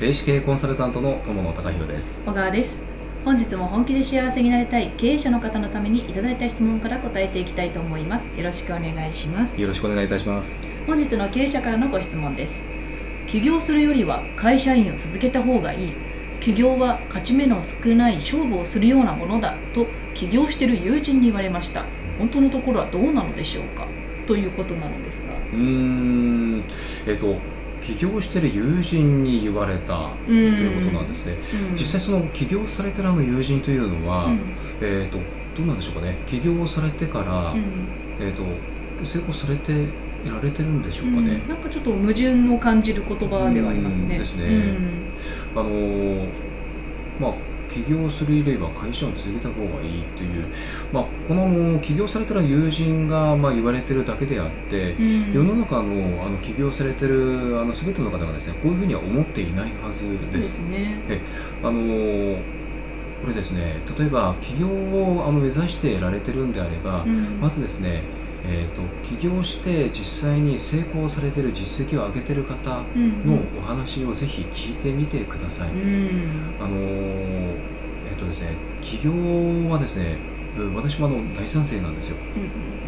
[0.00, 2.24] 霊視系コンサルタントの友野隆弘です。
[2.24, 2.80] 小川です。
[3.24, 8.28] 本日も本気で幸せになりたい経営者の方のためにいただいた質問から答えていきたいと思います。
[8.36, 9.60] よろしくお願いします。
[9.60, 10.68] よろしくお願いいたします。
[10.86, 12.62] 本日の経営者からのご質問です。
[13.26, 15.92] 起業するよりは会社員を続けた方がいい。
[16.38, 19.56] 起業は勝ち目の少ない勝負をするようなものだ。
[19.74, 21.84] と起業している友人に言われました。
[22.20, 23.84] 本当のところはどうなのでしょうか。
[24.28, 25.34] ということなのですが。
[25.34, 26.64] うーん。
[27.04, 31.34] えっ、と起業してる友人に言われたということなんですね、
[31.70, 31.76] うん。
[31.76, 34.40] 実際その起業されてるあの友人というのは、うん。
[34.80, 35.18] えっ、と
[35.56, 36.16] どうなんでしょうかね。
[36.26, 37.88] 起業されてから、うん。
[38.20, 38.42] えっ、と
[39.04, 39.84] 成功されてい
[40.28, 41.48] られてるんでしょうかね、うん。
[41.48, 44.14] なんかちょっと矛盾を感じる言葉ではありますね。
[44.16, 44.18] うん。
[44.18, 44.44] ですね。
[44.46, 45.60] うん。
[45.60, 46.28] あのー
[47.20, 50.46] まあ起業するよりは会社を続けた方がいいという、
[50.92, 60.38] まあ、この起業されてる友人がまあ言われてるだけであって、うん世の中のあの起業されてるあの全ての方がですねこういうふうには思っていないはずで。
[60.38, 60.96] ですすね。
[61.62, 62.58] あのー
[63.20, 68.02] これですね例えば起業をあの目指してられてるんであれば、うんまずですね、
[68.46, 72.82] えー、と起業して実際に成功されてる実績を上げてる方
[73.26, 75.70] のお話をぜひ聞いてみてください。
[75.70, 76.20] うん
[76.60, 77.67] あのーえっ、と
[78.28, 79.10] ですね起業
[79.70, 80.16] はですね
[80.56, 82.16] うん私もあの大賛成なんですよ。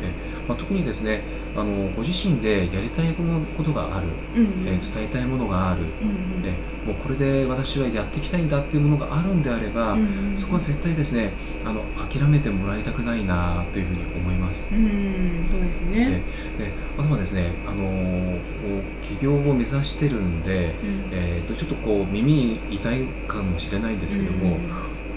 [0.03, 0.11] え
[0.49, 1.23] まあ、特にですね
[1.55, 3.13] あのご自身でやりたい
[3.57, 6.53] ことがある、うんえー伝えたいものがある、うんえ
[6.87, 11.33] もうこれで私はやっていきたいんだっていうものがあるんであれば、うんそこは絶対ですね
[11.65, 14.75] あの諦めてもらいたくないなというふうに思います。
[14.75, 16.23] うんそうですでね。
[16.59, 18.43] であとはですね、あのーこ
[18.79, 21.09] う起業を目指してるんで、うん。
[21.13, 24.59] えー、とちょっとこう耳痛いかもしれないんですけども、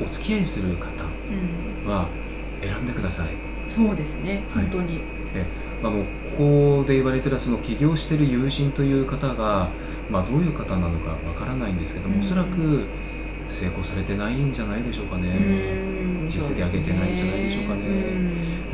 [0.02, 0.88] お付き合いする方
[1.86, 2.08] うんは
[2.62, 3.28] 選んでください。
[3.68, 4.44] そうですね。
[4.50, 5.02] はい本当に。
[5.84, 6.04] あの
[6.38, 9.68] ここで言われてるその起業してる友人という方が、
[10.10, 12.86] まあ、どういう方なのかわからないんですけども、うんおそらく
[13.50, 15.30] 成功されてないんじゃないでしょうかね。
[15.30, 17.82] うん実績上げてないんじゃないでしょうかね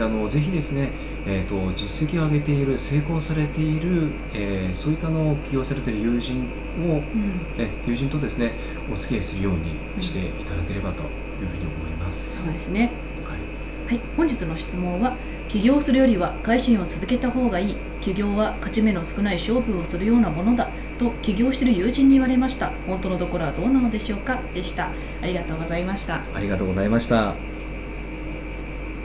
[0.09, 0.89] のぜひですね、
[1.25, 6.47] えー、と実績を上げている成功されている、えーそういったあの起業されている友人
[6.79, 6.91] を、うん。
[6.91, 7.01] うん
[7.57, 8.53] え友人とですね
[8.91, 12.43] お付き合いするようにしていただければというふうに思います。
[12.43, 12.91] そうですね。
[13.27, 13.95] はい。
[13.95, 15.15] はい、本日の質問は
[15.47, 17.75] 起業するよりは会社員を続けた方がいい。
[18.01, 20.69] 起業は勝ち目の少ない勝負をするようなものだ。
[20.97, 22.71] と起業している友人に言われました。
[22.87, 24.39] 本当のところはどうなのでしょうか。
[24.53, 24.89] でした。
[25.21, 26.21] ありがとうございました。
[26.33, 27.58] ありがとうございました。